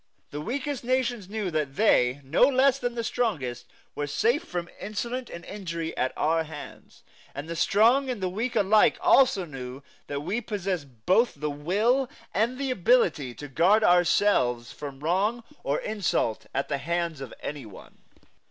The 0.31 0.41
weakest 0.41 0.83
nations 0.83 1.29
knew 1.29 1.51
that 1.51 1.75
they, 1.75 2.21
no 2.23 2.41
less 2.47 2.79
than 2.79 2.95
the 2.95 3.03
strongest, 3.03 3.67
were 3.93 4.07
safe 4.07 4.43
from 4.43 4.67
insult 4.79 5.29
and 5.29 5.45
injury 5.45 5.95
at 5.95 6.11
our 6.17 6.43
hands; 6.43 7.03
and 7.35 7.47
the 7.47 7.55
strong 7.55 8.09
and 8.09 8.19
the 8.19 8.27
weak 8.27 8.55
alike 8.55 8.97
also 8.99 9.45
knew 9.45 9.83
that 10.07 10.21
we 10.23 10.41
possessed 10.41 11.05
both 11.05 11.35
the 11.35 11.51
will 11.51 12.09
and 12.33 12.57
the 12.57 12.71
ability 12.71 13.35
to 13.35 13.47
guard 13.47 13.83
ourselves 13.83 14.71
from 14.71 15.01
wrong 15.01 15.43
or 15.63 15.77
insult 15.81 16.47
at 16.51 16.67
the 16.67 16.79
hands 16.79 17.21
of 17.21 17.31
any 17.43 17.67
one. 17.67 17.99